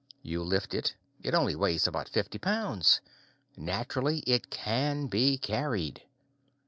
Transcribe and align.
You 0.23 0.41
lift 0.41 0.73
it; 0.73 0.95
it 1.21 1.35
only 1.35 1.55
weighs 1.55 1.85
about 1.85 2.09
fifty 2.09 2.39
pounds! 2.39 3.01
Naturally, 3.55 4.21
it 4.25 4.49
can 4.49 5.05
be 5.05 5.37
carried. 5.37 6.01